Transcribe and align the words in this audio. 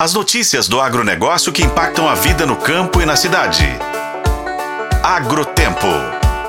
As 0.00 0.14
notícias 0.14 0.66
do 0.66 0.80
agronegócio 0.80 1.52
que 1.52 1.62
impactam 1.62 2.08
a 2.08 2.14
vida 2.14 2.46
no 2.46 2.56
campo 2.56 3.02
e 3.02 3.04
na 3.04 3.16
cidade. 3.16 3.66
Agrotempo. 5.04 5.86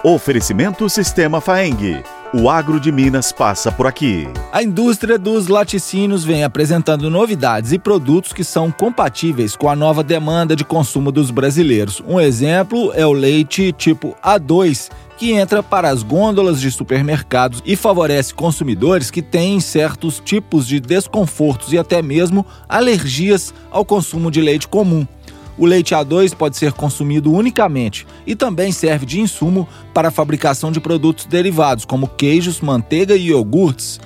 Oferecimento 0.05 0.89
Sistema 0.89 1.41
Faeng. 1.41 2.01
O 2.33 2.49
agro 2.49 2.79
de 2.79 2.93
Minas 2.93 3.33
passa 3.33 3.69
por 3.69 3.85
aqui. 3.85 4.25
A 4.53 4.63
indústria 4.63 5.19
dos 5.19 5.49
laticínios 5.49 6.23
vem 6.23 6.45
apresentando 6.45 7.09
novidades 7.09 7.73
e 7.73 7.77
produtos 7.77 8.31
que 8.31 8.45
são 8.45 8.71
compatíveis 8.71 9.53
com 9.53 9.67
a 9.67 9.75
nova 9.75 10.01
demanda 10.01 10.55
de 10.55 10.63
consumo 10.63 11.11
dos 11.11 11.29
brasileiros. 11.29 12.01
Um 12.07 12.21
exemplo 12.21 12.93
é 12.95 13.05
o 13.05 13.11
leite 13.11 13.73
tipo 13.73 14.15
A2, 14.23 14.89
que 15.21 15.33
entra 15.33 15.61
para 15.61 15.87
as 15.87 16.01
gôndolas 16.01 16.59
de 16.59 16.71
supermercados 16.71 17.61
e 17.63 17.75
favorece 17.75 18.33
consumidores 18.33 19.11
que 19.11 19.21
têm 19.21 19.59
certos 19.59 20.19
tipos 20.19 20.65
de 20.65 20.79
desconfortos 20.79 21.71
e 21.71 21.77
até 21.77 22.01
mesmo 22.01 22.43
alergias 22.67 23.53
ao 23.69 23.85
consumo 23.85 24.31
de 24.31 24.41
leite 24.41 24.67
comum. 24.67 25.05
O 25.59 25.67
leite 25.67 25.93
A2 25.93 26.33
pode 26.33 26.57
ser 26.57 26.73
consumido 26.73 27.31
unicamente 27.31 28.07
e 28.25 28.35
também 28.35 28.71
serve 28.71 29.05
de 29.05 29.21
insumo 29.21 29.69
para 29.93 30.07
a 30.07 30.11
fabricação 30.11 30.71
de 30.71 30.79
produtos 30.79 31.27
derivados, 31.27 31.85
como 31.85 32.07
queijos, 32.07 32.59
manteiga 32.59 33.15
e 33.15 33.27
iogurtes. 33.27 33.99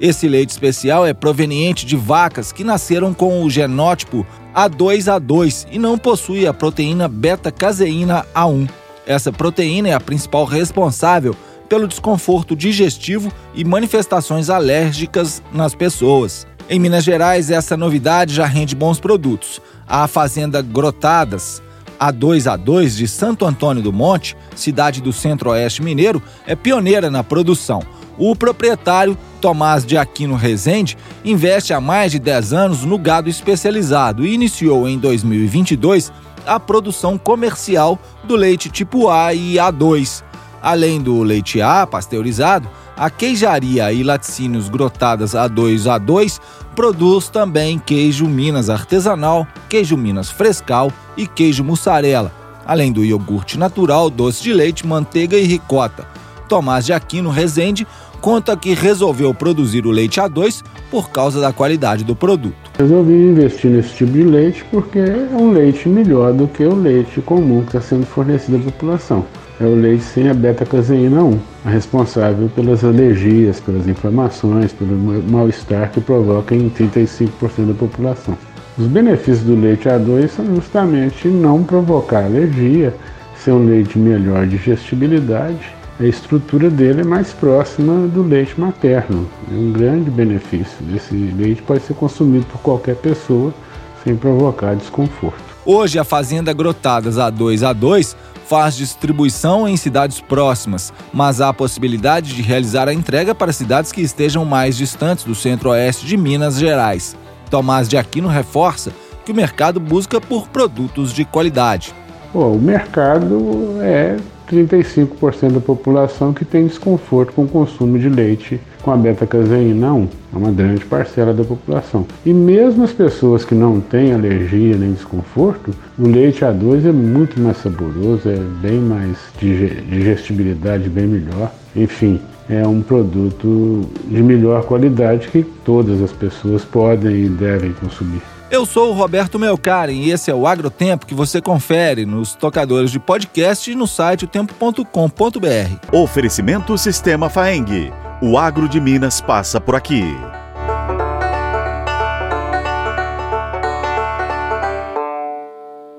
Esse 0.00 0.26
leite 0.26 0.52
especial 0.52 1.04
é 1.04 1.12
proveniente 1.12 1.84
de 1.84 1.94
vacas 1.94 2.52
que 2.52 2.64
nasceram 2.64 3.12
com 3.12 3.44
o 3.44 3.50
genótipo 3.50 4.26
A2A2 4.56 5.66
e 5.70 5.78
não 5.78 5.98
possui 5.98 6.46
a 6.46 6.54
proteína 6.54 7.06
beta-caseína 7.06 8.24
A1. 8.34 8.66
Essa 9.06 9.32
proteína 9.32 9.88
é 9.88 9.92
a 9.92 10.00
principal 10.00 10.44
responsável 10.44 11.36
pelo 11.68 11.88
desconforto 11.88 12.54
digestivo 12.54 13.32
e 13.54 13.64
manifestações 13.64 14.50
alérgicas 14.50 15.42
nas 15.52 15.74
pessoas. 15.74 16.46
Em 16.68 16.78
Minas 16.78 17.04
Gerais, 17.04 17.50
essa 17.50 17.76
novidade 17.76 18.34
já 18.34 18.46
rende 18.46 18.74
bons 18.74 18.98
produtos. 18.98 19.60
A 19.86 20.06
Fazenda 20.08 20.62
Grotadas, 20.62 21.62
a 22.00 22.10
2 22.10 22.46
a 22.46 22.56
2 22.56 22.96
de 22.96 23.06
Santo 23.06 23.44
Antônio 23.44 23.82
do 23.82 23.92
Monte, 23.92 24.36
cidade 24.56 25.02
do 25.02 25.12
Centro-Oeste 25.12 25.82
Mineiro, 25.82 26.22
é 26.46 26.56
pioneira 26.56 27.10
na 27.10 27.22
produção. 27.22 27.82
O 28.16 28.34
proprietário, 28.34 29.18
Tomás 29.40 29.84
de 29.84 29.98
Aquino 29.98 30.36
Rezende, 30.36 30.96
investe 31.24 31.74
há 31.74 31.80
mais 31.80 32.12
de 32.12 32.18
10 32.18 32.52
anos 32.52 32.84
no 32.84 32.96
gado 32.96 33.28
especializado 33.28 34.24
e 34.24 34.32
iniciou 34.32 34.88
em 34.88 34.98
2022 34.98 36.12
a 36.46 36.60
produção 36.60 37.18
comercial 37.18 37.98
do 38.24 38.36
leite 38.36 38.70
tipo 38.70 39.08
A 39.08 39.34
e 39.34 39.54
A2. 39.54 40.22
Além 40.62 41.00
do 41.00 41.22
leite 41.22 41.60
A 41.60 41.86
pasteurizado, 41.86 42.68
a 42.96 43.10
queijaria 43.10 43.92
e 43.92 44.02
laticínios 44.02 44.68
grotadas 44.68 45.32
A2A2 45.32 46.40
produz 46.74 47.28
também 47.28 47.78
queijo 47.78 48.26
Minas 48.26 48.70
artesanal, 48.70 49.46
queijo 49.68 49.96
Minas 49.96 50.30
frescal 50.30 50.90
e 51.16 51.26
queijo 51.26 51.62
mussarela, 51.64 52.32
além 52.66 52.92
do 52.92 53.04
iogurte 53.04 53.58
natural, 53.58 54.10
doce 54.10 54.42
de 54.42 54.52
leite, 54.52 54.86
manteiga 54.86 55.36
e 55.36 55.44
ricota. 55.44 56.06
Tomás 56.48 56.84
de 56.84 56.92
Aquino 56.92 57.30
Rezende 57.30 57.86
conta 58.20 58.56
que 58.56 58.72
resolveu 58.72 59.34
produzir 59.34 59.84
o 59.86 59.90
leite 59.90 60.18
A2 60.20 60.62
por 60.90 61.10
causa 61.10 61.40
da 61.40 61.52
qualidade 61.52 62.04
do 62.04 62.16
produto. 62.16 62.54
Resolvi 62.78 63.12
investir 63.12 63.70
nesse 63.70 63.94
tipo 63.94 64.12
de 64.12 64.22
leite 64.22 64.64
porque 64.70 64.98
é 64.98 65.28
um 65.32 65.52
leite 65.52 65.88
melhor 65.88 66.32
do 66.32 66.48
que 66.48 66.64
o 66.64 66.74
leite 66.74 67.20
comum 67.20 67.60
que 67.60 67.76
está 67.76 67.80
sendo 67.82 68.06
fornecido 68.06 68.56
à 68.56 68.60
população. 68.60 69.24
É 69.60 69.64
o 69.64 69.74
leite 69.74 70.02
sem 70.02 70.28
a 70.28 70.34
beta-caseína 70.34 71.22
1, 71.22 71.38
a 71.66 71.70
responsável 71.70 72.48
pelas 72.48 72.82
alergias, 72.82 73.60
pelas 73.60 73.86
inflamações, 73.86 74.72
pelo 74.72 74.96
mal-estar 75.30 75.90
que 75.92 76.00
provoca 76.00 76.54
em 76.54 76.70
35% 76.70 77.66
da 77.66 77.74
população. 77.74 78.36
Os 78.76 78.86
benefícios 78.86 79.42
do 79.42 79.54
leite 79.54 79.86
A2 79.86 80.28
são 80.28 80.46
justamente 80.56 81.28
não 81.28 81.62
provocar 81.62 82.24
alergia, 82.24 82.92
ser 83.36 83.52
um 83.52 83.66
leite 83.66 83.98
melhor 83.98 84.46
digestibilidade 84.46 85.74
a 85.98 86.04
estrutura 86.04 86.68
dele 86.68 87.02
é 87.02 87.04
mais 87.04 87.32
próxima 87.32 88.08
do 88.08 88.22
leite 88.22 88.58
materno. 88.58 89.28
É 89.50 89.54
um 89.54 89.72
grande 89.72 90.10
benefício. 90.10 90.76
Esse 90.94 91.14
leite 91.14 91.62
pode 91.62 91.84
ser 91.84 91.94
consumido 91.94 92.46
por 92.46 92.60
qualquer 92.60 92.96
pessoa 92.96 93.54
sem 94.02 94.16
provocar 94.16 94.74
desconforto. 94.74 95.42
Hoje, 95.64 95.98
a 95.98 96.04
Fazenda 96.04 96.52
Grotadas 96.52 97.16
A2A2 97.16 98.16
faz 98.46 98.76
distribuição 98.76 99.66
em 99.66 99.76
cidades 99.76 100.20
próximas, 100.20 100.92
mas 101.12 101.40
há 101.40 101.48
a 101.48 101.54
possibilidade 101.54 102.34
de 102.34 102.42
realizar 102.42 102.88
a 102.88 102.92
entrega 102.92 103.34
para 103.34 103.52
cidades 103.52 103.90
que 103.90 104.02
estejam 104.02 104.44
mais 104.44 104.76
distantes 104.76 105.24
do 105.24 105.34
centro-oeste 105.34 106.04
de 106.04 106.16
Minas 106.16 106.58
Gerais. 106.58 107.16
Tomás 107.48 107.88
de 107.88 107.96
Aquino 107.96 108.28
reforça 108.28 108.92
que 109.24 109.32
o 109.32 109.34
mercado 109.34 109.80
busca 109.80 110.20
por 110.20 110.48
produtos 110.48 111.14
de 111.14 111.24
qualidade. 111.24 111.94
Bom, 112.34 112.56
o 112.56 112.60
mercado 112.60 113.78
é 113.80 114.18
35% 114.54 115.52
da 115.52 115.60
população 115.60 116.32
que 116.32 116.44
tem 116.44 116.66
desconforto 116.66 117.32
com 117.32 117.44
o 117.44 117.48
consumo 117.48 117.98
de 117.98 118.08
leite 118.08 118.60
com 118.82 118.90
a 118.90 118.96
beta-caseína 118.96 119.92
1. 119.92 120.08
É 120.34 120.36
uma 120.36 120.50
grande 120.50 120.84
parcela 120.84 121.32
da 121.32 121.44
população. 121.44 122.06
E 122.24 122.32
mesmo 122.32 122.84
as 122.84 122.92
pessoas 122.92 123.44
que 123.44 123.54
não 123.54 123.80
têm 123.80 124.12
alergia 124.12 124.76
nem 124.76 124.92
desconforto, 124.92 125.74
o 125.98 126.06
leite 126.06 126.42
A2 126.44 126.86
é 126.86 126.92
muito 126.92 127.40
mais 127.40 127.56
saboroso, 127.58 128.28
é 128.28 128.38
bem 128.60 128.78
mais 128.78 129.16
digestibilidade 129.40 130.88
bem 130.88 131.06
melhor. 131.06 131.50
Enfim, 131.74 132.20
é 132.48 132.66
um 132.66 132.82
produto 132.82 133.82
de 134.06 134.22
melhor 134.22 134.64
qualidade 134.64 135.28
que 135.28 135.42
todas 135.64 136.02
as 136.02 136.12
pessoas 136.12 136.64
podem 136.64 137.24
e 137.24 137.28
devem 137.28 137.72
consumir. 137.72 138.22
Eu 138.54 138.64
sou 138.64 138.90
o 138.90 138.92
Roberto 138.92 139.36
Melcaren 139.36 139.90
e 139.90 140.12
esse 140.12 140.30
é 140.30 140.34
o 140.34 140.46
Agrotempo 140.46 141.06
que 141.06 141.12
você 141.14 141.42
confere 141.42 142.06
nos 142.06 142.36
tocadores 142.36 142.92
de 142.92 143.00
podcast 143.00 143.68
e 143.68 143.74
no 143.74 143.84
site 143.84 144.28
tempo.com.br. 144.28 145.88
Oferecimento 145.92 146.78
Sistema 146.78 147.28
Faeng. 147.28 147.92
O 148.22 148.38
agro 148.38 148.68
de 148.68 148.80
Minas 148.80 149.20
passa 149.20 149.60
por 149.60 149.74
aqui. 149.74 150.04